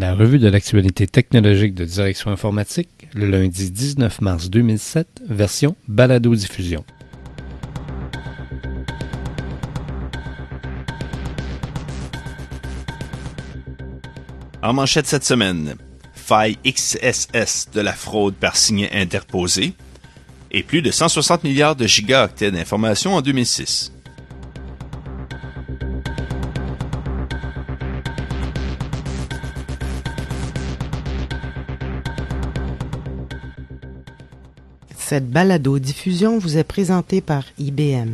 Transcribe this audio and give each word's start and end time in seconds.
La 0.00 0.14
revue 0.14 0.38
de 0.38 0.48
l'actualité 0.48 1.06
technologique 1.06 1.74
de 1.74 1.84
Direction 1.84 2.30
Informatique, 2.30 3.08
le 3.14 3.26
lundi 3.26 3.70
19 3.70 4.22
mars 4.22 4.48
2007, 4.48 5.24
version 5.28 5.76
balado-diffusion. 5.88 6.86
En 14.62 14.72
manchette 14.72 15.06
cette 15.06 15.24
semaine, 15.24 15.74
faille 16.14 16.56
XSS 16.64 17.68
de 17.74 17.82
la 17.82 17.92
fraude 17.92 18.36
par 18.36 18.56
signet 18.56 18.90
interposé 18.94 19.74
et 20.50 20.62
plus 20.62 20.80
de 20.80 20.90
160 20.90 21.44
milliards 21.44 21.76
de 21.76 21.86
gigaoctets 21.86 22.50
d'informations 22.50 23.16
en 23.16 23.20
2006. 23.20 23.92
Cette 35.10 35.28
balado-diffusion 35.28 36.38
vous 36.38 36.56
est 36.56 36.62
présentée 36.62 37.20
par 37.20 37.42
IBM. 37.58 38.10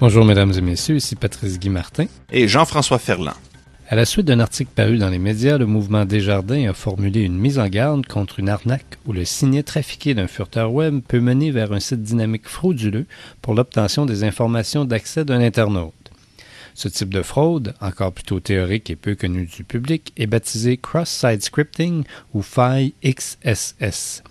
Bonjour 0.00 0.24
mesdames 0.24 0.52
et 0.58 0.60
messieurs, 0.60 0.96
ici 0.96 1.14
Patrice 1.14 1.60
Guy 1.60 1.68
Martin. 1.68 2.06
Et 2.32 2.48
Jean-François 2.48 2.98
Ferland. 2.98 3.36
À 3.88 3.94
la 3.94 4.04
suite 4.04 4.26
d'un 4.26 4.40
article 4.40 4.72
paru 4.74 4.98
dans 4.98 5.10
les 5.10 5.20
médias, 5.20 5.58
le 5.58 5.66
mouvement 5.66 6.04
Desjardins 6.04 6.68
a 6.68 6.72
formulé 6.72 7.20
une 7.20 7.38
mise 7.38 7.60
en 7.60 7.68
garde 7.68 8.06
contre 8.06 8.40
une 8.40 8.48
arnaque 8.48 8.98
où 9.06 9.12
le 9.12 9.24
signet 9.24 9.62
trafiqué 9.62 10.12
d'un 10.12 10.26
furteur 10.26 10.72
web 10.72 11.02
peut 11.06 11.20
mener 11.20 11.52
vers 11.52 11.72
un 11.72 11.78
site 11.78 12.02
dynamique 12.02 12.48
frauduleux 12.48 13.06
pour 13.42 13.54
l'obtention 13.54 14.06
des 14.06 14.24
informations 14.24 14.84
d'accès 14.84 15.24
d'un 15.24 15.40
internaute. 15.40 15.99
Ce 16.80 16.88
type 16.88 17.12
de 17.12 17.20
fraude, 17.20 17.74
encore 17.82 18.10
plutôt 18.10 18.40
théorique 18.40 18.88
et 18.88 18.96
peu 18.96 19.14
connu 19.14 19.44
du 19.44 19.64
public, 19.64 20.14
est 20.16 20.26
baptisé 20.26 20.78
Cross-Site 20.78 21.42
Scripting 21.42 22.04
ou 22.32 22.40
faille 22.40 22.94
XSS. 23.04 24.22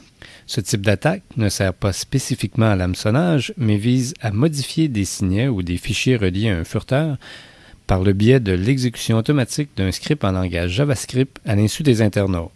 Ce 0.48 0.60
type 0.60 0.82
d'attaque 0.82 1.22
ne 1.38 1.48
sert 1.48 1.76
pas 1.76 1.94
spécifiquement 1.94 2.72
à 2.72 2.76
l'hameçonnage, 2.76 3.54
mais 3.56 3.78
vise 3.78 4.16
à 4.20 4.32
modifier 4.32 4.88
des 4.88 5.06
signets 5.06 5.48
ou 5.48 5.62
des 5.62 5.78
fichiers 5.78 6.18
reliés 6.18 6.50
à 6.50 6.58
un 6.58 6.64
furteur 6.64 7.18
par 7.86 8.02
le 8.02 8.14
biais 8.14 8.40
de 8.40 8.54
l'exécution 8.54 9.18
automatique 9.18 9.70
d'un 9.78 9.92
script 9.92 10.24
en 10.24 10.32
langage 10.32 10.72
JavaScript 10.72 11.40
à 11.46 11.54
l'insu 11.54 11.84
des 11.84 12.02
internautes. 12.02 12.50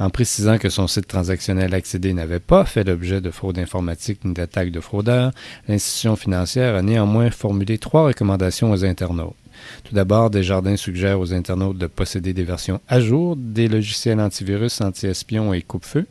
En 0.00 0.10
précisant 0.10 0.58
que 0.58 0.68
son 0.68 0.86
site 0.86 1.08
transactionnel 1.08 1.74
accédé 1.74 2.12
n'avait 2.12 2.38
pas 2.38 2.64
fait 2.64 2.84
l'objet 2.84 3.20
de 3.20 3.32
fraude 3.32 3.58
informatique 3.58 4.24
ni 4.24 4.32
d'attaque 4.32 4.70
de 4.70 4.80
fraudeurs, 4.80 5.32
l'institution 5.66 6.14
financière 6.14 6.76
a 6.76 6.82
néanmoins 6.82 7.30
formulé 7.30 7.78
trois 7.78 8.04
recommandations 8.04 8.70
aux 8.70 8.84
internautes. 8.84 9.34
Tout 9.84 9.94
d'abord, 9.94 10.30
Desjardins 10.30 10.76
suggère 10.76 11.20
aux 11.20 11.32
internautes 11.32 11.78
de 11.78 11.86
posséder 11.86 12.32
des 12.32 12.44
versions 12.44 12.80
à 12.88 13.00
jour 13.00 13.36
des 13.36 13.68
logiciels 13.68 14.20
antivirus, 14.20 14.80
anti-espions 14.80 15.54
et 15.54 15.62
coupe-feu. 15.62 16.06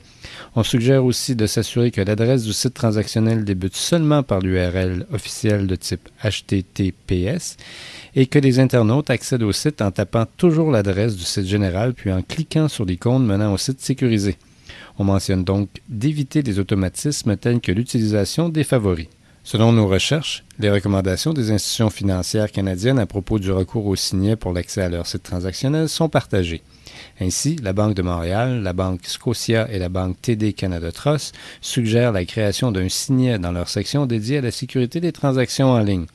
On 0.55 0.63
suggère 0.63 1.05
aussi 1.05 1.35
de 1.35 1.45
s'assurer 1.45 1.91
que 1.91 2.01
l'adresse 2.01 2.43
du 2.43 2.53
site 2.53 2.73
transactionnel 2.73 3.43
débute 3.43 3.75
seulement 3.75 4.23
par 4.23 4.39
l'URL 4.39 5.05
officielle 5.11 5.67
de 5.67 5.75
type 5.75 6.09
HTTPS 6.23 7.57
et 8.15 8.25
que 8.25 8.39
les 8.39 8.59
internautes 8.59 9.09
accèdent 9.09 9.43
au 9.43 9.51
site 9.51 9.81
en 9.81 9.91
tapant 9.91 10.25
toujours 10.37 10.71
l'adresse 10.71 11.15
du 11.15 11.23
site 11.23 11.45
général 11.45 11.93
puis 11.93 12.11
en 12.11 12.21
cliquant 12.21 12.67
sur 12.67 12.85
l'icône 12.85 13.25
menant 13.25 13.53
au 13.53 13.57
site 13.57 13.81
sécurisé. 13.81 14.37
On 14.97 15.03
mentionne 15.03 15.43
donc 15.43 15.69
d'éviter 15.87 16.41
les 16.41 16.59
automatismes 16.59 17.37
tels 17.37 17.61
que 17.61 17.71
l'utilisation 17.71 18.49
des 18.49 18.63
favoris. 18.63 19.07
Selon 19.49 19.71
nos 19.71 19.87
recherches, 19.87 20.43
les 20.59 20.69
recommandations 20.69 21.31
des 21.31 21.51
institutions 21.51 21.89
financières 21.89 22.51
canadiennes 22.51 22.99
à 22.99 23.05
propos 23.05 23.39
du 23.39 23.49
recours 23.49 23.85
au 23.85 23.95
signet 23.95 24.35
pour 24.35 24.51
l'accès 24.51 24.81
à 24.81 24.89
leur 24.89 25.07
site 25.07 25.23
transactionnel 25.23 25.87
sont 25.87 26.09
partagées. 26.09 26.61
Ainsi, 27.21 27.55
la 27.63 27.71
Banque 27.71 27.93
de 27.93 28.01
Montréal, 28.01 28.61
la 28.61 28.73
Banque 28.73 29.05
Scotia 29.05 29.71
et 29.71 29.79
la 29.79 29.87
Banque 29.87 30.21
TD 30.21 30.51
Canada 30.51 30.91
Trust 30.91 31.33
suggèrent 31.61 32.11
la 32.11 32.25
création 32.25 32.73
d'un 32.73 32.89
signet 32.89 33.39
dans 33.39 33.53
leur 33.53 33.69
section 33.69 34.05
dédiée 34.05 34.39
à 34.39 34.41
la 34.41 34.51
sécurité 34.51 34.99
des 34.99 35.13
transactions 35.13 35.71
en 35.71 35.79
ligne. 35.79 36.07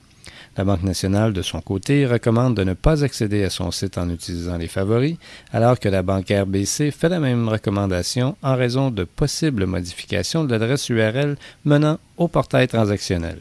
La 0.57 0.65
Banque 0.65 0.83
nationale, 0.83 1.33
de 1.33 1.41
son 1.41 1.63
côté, 1.63 2.05
recommande 2.07 2.55
de 2.55 2.63
ne 2.63 2.75
pas 2.75 3.05
accéder 3.05 3.43
à 3.43 3.49
son 3.49 3.71
site 3.71 3.97
en 3.97 4.11
utilisant 4.11 4.59
les 4.59 4.69
favoris, 4.69 5.17
alors 5.51 5.81
que 5.81 5.89
la 5.89 6.03
Banque 6.03 6.31
RBC 6.31 6.91
fait 6.91 7.09
la 7.09 7.21
même 7.21 7.49
recommandation 7.49 8.37
en 8.43 8.55
raison 8.55 8.91
de 8.91 9.05
possibles 9.05 9.65
modifications 9.65 10.45
de 10.45 10.51
l'adresse 10.51 10.91
URL 10.91 11.37
menant 11.65 11.99
au 12.19 12.29
portail 12.29 12.69
transactionnel. 12.69 13.39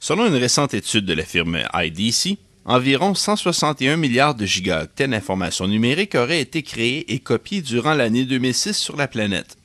Selon 0.00 0.26
une 0.26 0.36
récente 0.36 0.74
étude 0.74 1.04
de 1.04 1.14
la 1.14 1.24
firme 1.24 1.58
IDC, 1.74 2.38
environ 2.66 3.14
161 3.14 3.96
milliards 3.96 4.34
de 4.34 4.44
gigaoctets 4.44 5.08
d'informations 5.08 5.68
numériques 5.68 6.16
auraient 6.16 6.40
été 6.40 6.62
créés 6.62 7.12
et 7.14 7.20
copiés 7.20 7.62
durant 7.62 7.94
l'année 7.94 8.24
2006 8.24 8.76
sur 8.76 8.96
la 8.96 9.08
planète. 9.08 9.56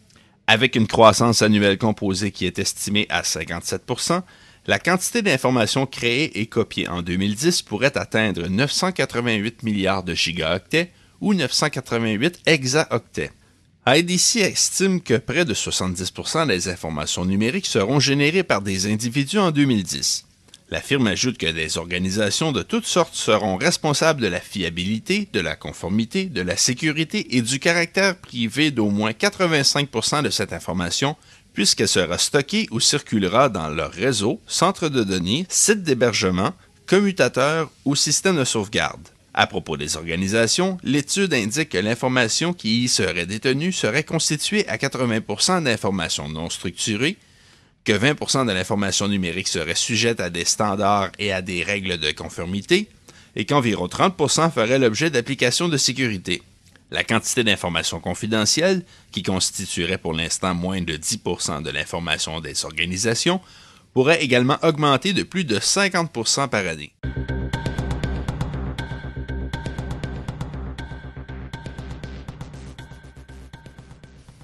Avec 0.48 0.76
une 0.76 0.88
croissance 0.88 1.42
annuelle 1.42 1.78
composée 1.78 2.32
qui 2.32 2.46
est 2.46 2.60
estimée 2.60 3.08
à 3.10 3.22
57% 3.24 4.22
la 4.68 4.78
quantité 4.78 5.24
d'informations 5.24 5.88
créées 5.88 6.40
et 6.40 6.46
copiées 6.46 6.88
en 6.88 7.02
2010 7.02 7.64
pourrait 7.64 7.98
atteindre 7.98 8.48
988 8.48 9.64
milliards 9.64 10.04
de 10.04 10.14
gigaoctets 10.14 10.92
ou 11.20 11.34
988 11.34 12.42
hexaoctets. 12.46 13.32
IDC 13.88 14.36
estime 14.36 15.02
que 15.02 15.16
près 15.16 15.46
de 15.46 15.56
70% 15.56 16.48
des 16.48 16.70
informations 16.70 17.26
numériques 17.26 17.66
seront 17.66 18.00
générées 18.00 18.44
par 18.44 18.62
des 18.62 18.86
individus 18.86 19.40
en 19.40 19.50
2010. 19.50 20.28
La 20.72 20.80
firme 20.80 21.08
ajoute 21.08 21.38
que 21.38 21.52
des 21.52 21.78
organisations 21.78 22.54
de 22.54 22.64
toutes 22.64 22.86
sortes 22.86 23.14
seront 23.14 23.58
responsables 23.58 24.22
de 24.22 24.28
la 24.28 24.40
fiabilité, 24.40 25.28
de 25.34 25.42
la 25.42 25.58
conformité, 25.58 26.28
de 26.28 26.40
la 26.40 26.56
sécurité 26.56 27.36
et 27.36 27.42
du 27.42 27.60
caractère 27.60 28.16
privé 28.16 28.72
d'au 28.72 28.90
moins 28.90 29.12
85% 29.12 30.24
de 30.24 30.30
cette 30.30 30.54
information 30.54 31.18
puisqu'elle 31.54 31.90
sera 31.90 32.18
stockée 32.18 32.70
ou 32.72 32.80
circulera 32.80 33.50
dans 33.50 33.68
leur 33.68 33.92
réseau, 33.92 34.40
centre 34.48 34.88
de 34.88 35.04
données, 35.04 35.46
site 35.50 35.84
d'hébergement, 35.84 36.54
commutateur 36.86 37.70
ou 37.84 37.98
système 37.98 38.38
de 38.38 38.46
sauvegarde. 38.46 39.10
À 39.34 39.48
propos 39.48 39.76
des 39.76 39.98
organisations, 39.98 40.78
l'étude 40.84 41.34
indique 41.34 41.70
que 41.70 41.78
l'information 41.78 42.54
qui 42.54 42.86
y 42.86 42.88
serait 42.88 43.26
détenue 43.26 43.74
serait 43.74 44.06
constituée 44.06 44.66
à 44.70 44.78
80% 44.78 45.64
d'informations 45.64 46.30
non 46.30 46.50
structurées, 46.50 47.18
que 47.84 47.94
20% 47.94 48.46
de 48.46 48.52
l'information 48.52 49.08
numérique 49.08 49.48
serait 49.48 49.76
sujette 49.76 50.20
à 50.20 50.30
des 50.30 50.46
standards 50.46 51.12
et 51.18 51.32
à 51.32 51.42
des 51.42 51.64
règles 51.64 51.98
de 51.98 52.12
conformité, 52.12 52.90
et 53.36 53.46
qu'environ 53.46 53.88
30% 53.88 54.52
ferait 54.52 54.80
l'objet 54.80 55.10
d'applications 55.10 55.70
de 55.70 55.78
sécurité. 55.78 56.44
La 56.92 57.04
quantité 57.04 57.44
d'informations 57.44 58.02
confidentielles, 58.02 58.84
qui 59.12 59.24
constituerait 59.24 59.98
pour 59.98 60.14
l'instant 60.14 60.54
moins 60.54 60.82
de 60.82 60.94
10% 60.94 61.64
de 61.64 61.70
l'information 61.70 62.42
des 62.42 62.66
organisations, 62.66 63.40
pourrait 63.94 64.22
également 64.22 64.58
augmenter 64.62 65.14
de 65.14 65.24
plus 65.24 65.46
de 65.46 65.58
50% 65.58 66.50
par 66.50 66.68
année. 66.68 66.94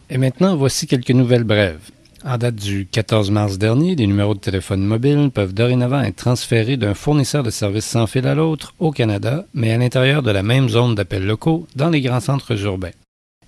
Et 0.09 0.18
maintenant, 0.18 0.56
voici 0.56 0.88
quelques 0.88 1.12
nouvelles 1.12 1.44
brèves. 1.44 1.92
En 2.30 2.38
date 2.38 2.56
du 2.56 2.86
14 2.86 3.32
mars 3.32 3.58
dernier, 3.58 3.96
les 3.96 4.06
numéros 4.06 4.34
de 4.34 4.40
téléphone 4.40 4.84
mobile 4.84 5.32
peuvent 5.34 5.54
dorénavant 5.54 6.02
être 6.02 6.18
transférés 6.18 6.76
d'un 6.76 6.94
fournisseur 6.94 7.42
de 7.42 7.50
services 7.50 7.86
sans 7.86 8.06
fil 8.06 8.28
à 8.28 8.36
l'autre 8.36 8.74
au 8.80 8.92
Canada, 8.92 9.46
mais 9.54 9.72
à 9.72 9.78
l'intérieur 9.78 10.22
de 10.24 10.32
la 10.32 10.44
même 10.44 10.68
zone 10.68 10.94
d'appels 10.94 11.26
locaux 11.26 11.68
dans 11.78 11.90
les 11.90 12.02
grands 12.02 12.20
centres 12.20 12.62
urbains. 12.66 12.92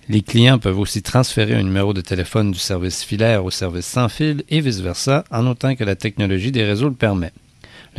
Les 0.08 0.22
clients 0.22 0.60
peuvent 0.60 0.80
aussi 0.80 1.02
transférer 1.02 1.56
un 1.56 1.64
numéro 1.64 1.92
de 1.94 2.00
téléphone 2.00 2.52
du 2.52 2.60
service 2.60 3.04
filaire 3.04 3.44
au 3.44 3.52
service 3.52 3.86
sans 3.86 4.08
fil 4.08 4.46
et 4.48 4.62
vice-versa, 4.62 5.26
en 5.30 5.46
autant 5.46 5.76
que 5.76 5.84
la 5.84 5.98
technologie 5.98 6.54
des 6.54 6.64
réseaux 6.64 6.88
le 6.88 6.96
permet. 6.96 7.34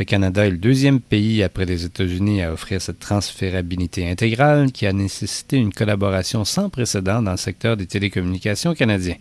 Le 0.01 0.05
Canada 0.05 0.47
est 0.47 0.49
le 0.49 0.57
deuxième 0.57 0.99
pays 0.99 1.43
après 1.43 1.65
les 1.65 1.85
États-Unis 1.85 2.41
à 2.41 2.51
offrir 2.51 2.81
cette 2.81 2.97
transférabilité 2.97 4.09
intégrale 4.09 4.71
qui 4.71 4.87
a 4.87 4.93
nécessité 4.93 5.57
une 5.57 5.71
collaboration 5.71 6.43
sans 6.43 6.71
précédent 6.71 7.21
dans 7.21 7.29
le 7.29 7.37
secteur 7.37 7.77
des 7.77 7.85
télécommunications 7.85 8.73
canadiens. 8.73 9.17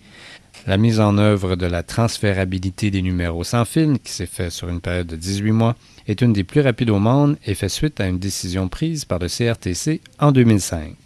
La 0.66 0.78
mise 0.78 0.98
en 0.98 1.18
œuvre 1.18 1.54
de 1.54 1.66
la 1.66 1.82
transférabilité 1.82 2.90
des 2.90 3.02
numéros 3.02 3.44
sans 3.44 3.66
fil, 3.66 3.98
qui 4.02 4.10
s'est 4.10 4.24
fait 4.24 4.48
sur 4.48 4.70
une 4.70 4.80
période 4.80 5.08
de 5.08 5.16
18 5.16 5.52
mois, 5.52 5.76
est 6.08 6.22
une 6.22 6.32
des 6.32 6.44
plus 6.44 6.62
rapides 6.62 6.88
au 6.88 6.98
monde 6.98 7.36
et 7.44 7.54
fait 7.54 7.68
suite 7.68 8.00
à 8.00 8.06
une 8.06 8.18
décision 8.18 8.68
prise 8.68 9.04
par 9.04 9.18
le 9.18 9.28
CRTC 9.28 10.00
en 10.18 10.32
2005. 10.32 10.96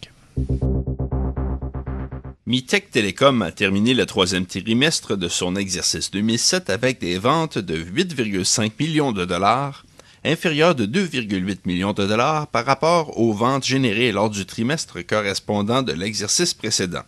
Mitech 2.46 2.90
Telecom 2.90 3.40
a 3.40 3.52
terminé 3.52 3.94
le 3.94 4.04
troisième 4.04 4.44
trimestre 4.44 5.16
de 5.16 5.28
son 5.28 5.56
exercice 5.56 6.10
2007 6.10 6.68
avec 6.68 7.00
des 7.00 7.16
ventes 7.16 7.56
de 7.56 7.82
8,5 7.82 8.72
millions 8.78 9.12
de 9.12 9.24
dollars, 9.24 9.86
inférieure 10.26 10.74
de 10.74 10.84
2,8 10.84 11.60
millions 11.64 11.94
de 11.94 12.06
dollars 12.06 12.46
par 12.48 12.66
rapport 12.66 13.18
aux 13.18 13.32
ventes 13.32 13.64
générées 13.64 14.12
lors 14.12 14.28
du 14.28 14.44
trimestre 14.44 15.00
correspondant 15.06 15.80
de 15.80 15.94
l'exercice 15.94 16.52
précédent. 16.52 17.04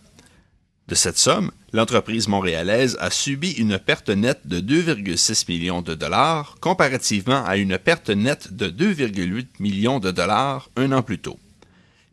De 0.87 0.95
cette 0.95 1.19
somme, 1.19 1.51
l'entreprise 1.71 2.27
montréalaise 2.27 2.97
a 2.99 3.11
subi 3.11 3.51
une 3.51 3.77
perte 3.77 4.09
nette 4.09 4.47
de 4.47 4.59
2,6 4.59 5.45
millions 5.49 5.83
de 5.83 5.93
dollars 5.93 6.55
comparativement 6.61 7.45
à 7.45 7.57
une 7.57 7.77
perte 7.77 8.09
nette 8.09 8.55
de 8.55 8.69
2,8 8.69 9.45
millions 9.59 9.99
de 9.99 10.09
dollars 10.09 10.71
un 10.77 10.91
an 10.93 11.03
plus 11.03 11.19
tôt. 11.19 11.37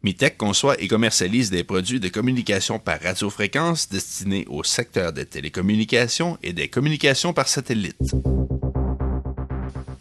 Mitech 0.04 0.36
conçoit 0.36 0.78
et 0.82 0.86
commercialise 0.86 1.48
des 1.48 1.64
produits 1.64 1.98
de 1.98 2.08
communication 2.08 2.78
par 2.78 3.00
radiofréquence 3.00 3.88
destinés 3.88 4.44
au 4.50 4.62
secteur 4.62 5.14
des 5.14 5.24
télécommunications 5.24 6.36
et 6.42 6.52
des 6.52 6.68
communications 6.68 7.32
par 7.32 7.48
satellite. 7.48 7.96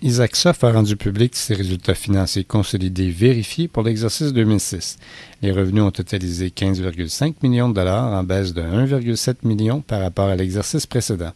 Isaac 0.02 0.36
Soff 0.36 0.62
a 0.66 0.74
rendu 0.74 0.98
public 0.98 1.38
ses 1.38 1.54
résultats 1.54 1.96
financiers 1.96 2.44
consolidés 2.44 3.12
vérifiés 3.12 3.70
pour 3.70 3.84
l'exercice 3.84 4.34
2006. 4.34 4.98
Les 5.42 5.54
revenus 5.54 5.84
ont 5.84 5.92
totalisé 5.92 6.50
15,5 6.50 7.36
millions 7.42 7.70
de 7.70 7.76
dollars 7.76 8.12
en 8.12 8.26
baisse 8.26 8.54
de 8.54 8.62
1,7 8.62 9.36
million 9.44 9.80
par 9.80 10.02
rapport 10.02 10.28
à 10.28 10.36
l'exercice 10.36 10.86
précédent. 10.86 11.32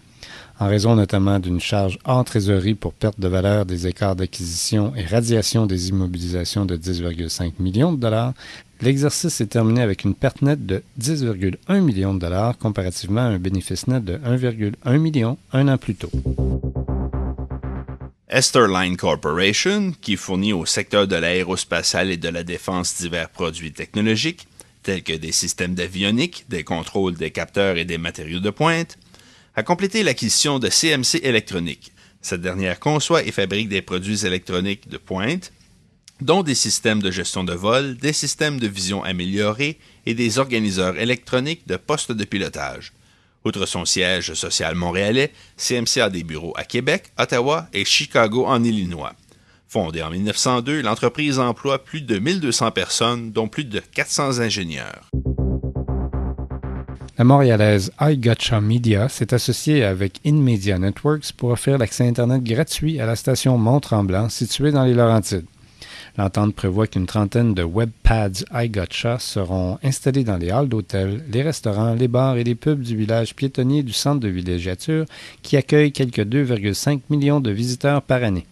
En 0.59 0.67
raison 0.67 0.95
notamment 0.95 1.37
d'une 1.37 1.59
charge 1.59 1.99
hors 2.03 2.25
trésorerie 2.25 2.73
pour 2.73 2.93
perte 2.93 3.19
de 3.19 3.27
valeur 3.27 3.67
des 3.67 3.85
écarts 3.85 4.15
d'acquisition 4.15 4.91
et 4.95 5.05
radiation 5.05 5.67
des 5.67 5.89
immobilisations 5.89 6.65
de 6.65 6.75
10,5 6.75 7.53
millions 7.59 7.91
de 7.91 7.99
dollars, 7.99 8.33
l'exercice 8.81 9.35
s'est 9.35 9.45
terminé 9.45 9.81
avec 9.81 10.03
une 10.03 10.15
perte 10.15 10.41
nette 10.41 10.65
de 10.65 10.81
10,1 10.99 11.79
millions 11.81 12.15
de 12.15 12.19
dollars 12.19 12.57
comparativement 12.57 13.21
à 13.21 13.25
un 13.25 13.37
bénéfice 13.37 13.85
net 13.85 14.03
de 14.03 14.17
1,1 14.17 14.97
million 14.97 15.37
un 15.53 15.67
an 15.67 15.77
plus 15.77 15.93
tôt. 15.93 16.09
Esterline 18.29 18.97
Corporation, 18.97 19.93
qui 20.01 20.15
fournit 20.15 20.53
au 20.53 20.65
secteur 20.65 21.07
de 21.07 21.15
l'aérospatial 21.15 22.09
et 22.09 22.17
de 22.17 22.29
la 22.29 22.43
défense 22.43 22.97
divers 22.97 23.29
produits 23.29 23.73
technologiques, 23.73 24.47
tels 24.81 25.03
que 25.03 25.13
des 25.13 25.31
systèmes 25.31 25.75
d'avionique, 25.75 26.45
des 26.49 26.63
contrôles 26.63 27.15
des 27.15 27.31
capteurs 27.31 27.77
et 27.77 27.85
des 27.85 27.97
matériaux 27.97 28.39
de 28.39 28.49
pointe, 28.49 28.97
a 29.57 29.63
complété 29.63 30.03
l'acquisition 30.03 30.59
de 30.59 30.69
CMC 30.69 31.19
Électronique. 31.23 31.91
Cette 32.21 32.41
dernière 32.41 32.79
conçoit 32.79 33.23
et 33.23 33.31
fabrique 33.31 33.69
des 33.69 33.81
produits 33.81 34.23
électroniques 34.23 34.87
de 34.87 34.97
pointe, 34.97 35.51
dont 36.21 36.43
des 36.43 36.53
systèmes 36.53 37.01
de 37.01 37.09
gestion 37.09 37.43
de 37.43 37.53
vol, 37.53 37.97
des 37.97 38.13
systèmes 38.13 38.59
de 38.59 38.67
vision 38.67 39.03
améliorés 39.03 39.79
et 40.05 40.13
des 40.13 40.37
organiseurs 40.37 40.95
électroniques 40.99 41.67
de 41.67 41.75
postes 41.75 42.11
de 42.11 42.23
pilotage. 42.23 42.93
Outre 43.45 43.65
son 43.65 43.83
siège 43.83 44.35
social 44.35 44.75
montréalais, 44.75 45.33
CMC 45.57 46.01
a 46.01 46.11
des 46.11 46.23
bureaux 46.23 46.53
à 46.55 46.63
Québec, 46.63 47.05
Ottawa 47.17 47.67
et 47.73 47.83
Chicago 47.83 48.45
en 48.45 48.63
Illinois. 48.63 49.13
Fondée 49.67 50.03
en 50.03 50.11
1902, 50.11 50.81
l'entreprise 50.81 51.39
emploie 51.39 51.83
plus 51.83 52.01
de 52.01 52.19
1200 52.19 52.69
personnes, 52.71 53.31
dont 53.31 53.47
plus 53.47 53.65
de 53.65 53.79
400 53.79 54.39
ingénieurs. 54.39 55.09
La 57.17 57.23
montréalaise 57.23 57.91
iGotcha 57.99 58.61
Media 58.61 59.09
s'est 59.09 59.33
associée 59.33 59.83
avec 59.83 60.19
InMedia 60.23 60.77
Networks 60.77 61.31
pour 61.35 61.49
offrir 61.49 61.79
l'accès 61.79 62.07
Internet 62.07 62.43
gratuit 62.43 62.99
à 62.99 63.07
la 63.07 63.15
station 63.15 63.57
Mont-Tremblant 63.57 64.29
située 64.29 64.71
dans 64.71 64.83
les 64.83 64.93
Laurentides. 64.93 65.47
L'entente 66.19 66.53
prévoit 66.53 66.85
qu'une 66.85 67.07
trentaine 67.07 67.55
de 67.55 67.63
webpads 67.63 68.45
iGotcha 68.53 69.17
seront 69.17 69.79
installés 69.81 70.23
dans 70.23 70.37
les 70.37 70.51
halls 70.51 70.69
d'hôtels, 70.69 71.23
les 71.31 71.41
restaurants, 71.41 71.95
les 71.95 72.07
bars 72.07 72.37
et 72.37 72.43
les 72.43 72.53
pubs 72.53 72.81
du 72.81 72.95
village 72.95 73.35
piétonnier 73.35 73.81
du 73.81 73.93
centre 73.93 74.19
de 74.19 74.27
villégiature 74.27 75.05
qui 75.41 75.57
accueille 75.57 75.91
quelques 75.91 76.19
2,5 76.19 76.99
millions 77.09 77.39
de 77.39 77.49
visiteurs 77.49 78.03
par 78.03 78.23
année. 78.23 78.45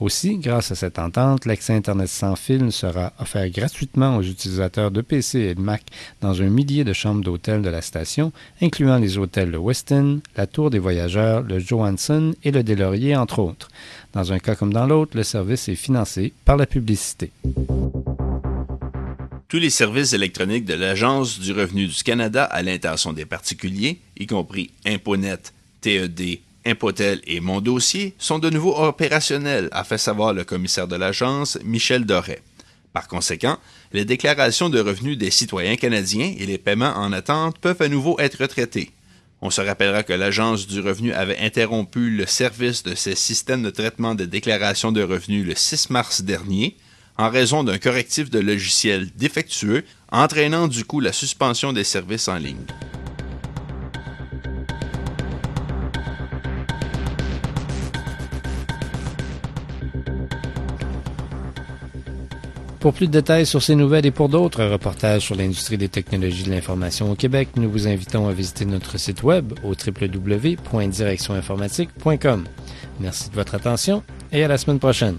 Aussi, 0.00 0.38
grâce 0.38 0.70
à 0.70 0.76
cette 0.76 1.00
entente, 1.00 1.44
l'accès 1.44 1.74
Internet 1.74 2.08
sans 2.08 2.36
fil 2.36 2.70
sera 2.70 3.12
offert 3.18 3.50
gratuitement 3.50 4.16
aux 4.16 4.22
utilisateurs 4.22 4.92
de 4.92 5.00
PC 5.00 5.40
et 5.40 5.54
de 5.56 5.60
Mac 5.60 5.82
dans 6.20 6.40
un 6.40 6.48
millier 6.48 6.84
de 6.84 6.92
chambres 6.92 7.24
d'hôtel 7.24 7.62
de 7.62 7.68
la 7.68 7.82
station, 7.82 8.32
incluant 8.62 8.98
les 8.98 9.18
hôtels 9.18 9.50
le 9.50 9.58
Westin, 9.58 10.20
la 10.36 10.46
Tour 10.46 10.70
des 10.70 10.78
Voyageurs, 10.78 11.42
le 11.42 11.58
Johansson 11.58 12.32
et 12.44 12.52
le 12.52 12.62
Delaurier, 12.62 13.16
entre 13.16 13.40
autres. 13.40 13.68
Dans 14.12 14.32
un 14.32 14.38
cas 14.38 14.54
comme 14.54 14.72
dans 14.72 14.86
l'autre, 14.86 15.16
le 15.16 15.24
service 15.24 15.68
est 15.68 15.74
financé 15.74 16.32
par 16.44 16.56
la 16.56 16.66
publicité. 16.66 17.32
Tous 19.48 19.58
les 19.58 19.70
services 19.70 20.12
électroniques 20.12 20.66
de 20.66 20.74
l'Agence 20.74 21.40
du 21.40 21.52
revenu 21.52 21.86
du 21.86 22.02
Canada 22.04 22.44
à 22.44 22.62
l'intention 22.62 23.12
des 23.12 23.24
particuliers, 23.24 23.98
y 24.16 24.26
compris 24.26 24.70
Imponet, 24.86 25.38
TED, 25.80 26.38
Impotel 26.68 27.20
et 27.26 27.40
Mon 27.40 27.60
Dossier 27.60 28.14
sont 28.18 28.38
de 28.38 28.50
nouveau 28.50 28.76
opérationnels, 28.76 29.68
a 29.72 29.84
fait 29.84 29.98
savoir 29.98 30.34
le 30.34 30.44
commissaire 30.44 30.86
de 30.86 30.96
l'agence, 30.96 31.58
Michel 31.64 32.04
Doré. 32.04 32.40
Par 32.92 33.08
conséquent, 33.08 33.56
les 33.92 34.04
déclarations 34.04 34.68
de 34.68 34.80
revenus 34.80 35.16
des 35.16 35.30
citoyens 35.30 35.76
canadiens 35.76 36.34
et 36.38 36.46
les 36.46 36.58
paiements 36.58 36.94
en 36.96 37.12
attente 37.12 37.58
peuvent 37.58 37.80
à 37.80 37.88
nouveau 37.88 38.18
être 38.18 38.44
traités. 38.46 38.90
On 39.40 39.50
se 39.50 39.60
rappellera 39.60 40.02
que 40.02 40.12
l'Agence 40.12 40.66
du 40.66 40.80
revenu 40.80 41.12
avait 41.12 41.38
interrompu 41.38 42.10
le 42.10 42.26
service 42.26 42.82
de 42.82 42.94
ses 42.94 43.14
systèmes 43.14 43.62
de 43.62 43.70
traitement 43.70 44.14
des 44.14 44.26
déclarations 44.26 44.92
de 44.92 45.02
revenus 45.02 45.46
le 45.46 45.54
6 45.54 45.90
mars 45.90 46.22
dernier 46.22 46.76
en 47.16 47.30
raison 47.30 47.64
d'un 47.64 47.78
correctif 47.78 48.30
de 48.30 48.38
logiciel 48.38 49.08
défectueux, 49.16 49.84
entraînant 50.12 50.68
du 50.68 50.84
coup 50.84 51.00
la 51.00 51.12
suspension 51.12 51.72
des 51.72 51.84
services 51.84 52.28
en 52.28 52.36
ligne. 52.36 52.66
Pour 62.80 62.94
plus 62.94 63.06
de 63.08 63.12
détails 63.12 63.44
sur 63.44 63.60
ces 63.60 63.74
nouvelles 63.74 64.06
et 64.06 64.12
pour 64.12 64.28
d'autres 64.28 64.64
reportages 64.64 65.22
sur 65.22 65.34
l'industrie 65.34 65.78
des 65.78 65.88
technologies 65.88 66.44
de 66.44 66.50
l'information 66.50 67.10
au 67.10 67.16
Québec, 67.16 67.48
nous 67.56 67.68
vous 67.68 67.88
invitons 67.88 68.28
à 68.28 68.32
visiter 68.32 68.66
notre 68.66 68.98
site 68.98 69.24
web 69.24 69.52
au 69.64 69.70
www.directioninformatique.com. 69.70 72.44
Merci 73.00 73.30
de 73.30 73.34
votre 73.34 73.56
attention 73.56 74.04
et 74.30 74.44
à 74.44 74.48
la 74.48 74.58
semaine 74.58 74.78
prochaine. 74.78 75.18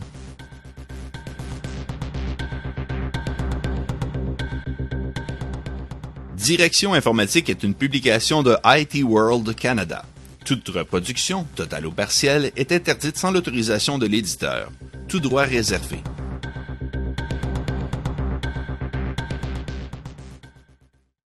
Direction 6.38 6.94
informatique 6.94 7.50
est 7.50 7.64
une 7.64 7.74
publication 7.74 8.42
de 8.42 8.56
IT 8.66 9.04
World 9.04 9.54
Canada. 9.54 10.06
Toute 10.46 10.70
reproduction, 10.70 11.46
totale 11.56 11.88
ou 11.88 11.92
partielle, 11.92 12.54
est 12.56 12.72
interdite 12.72 13.18
sans 13.18 13.32
l'autorisation 13.32 13.98
de 13.98 14.08
l'éditeur. 14.08 14.72
Tout 15.10 15.20
droit 15.20 15.44
réservé. 15.44 15.98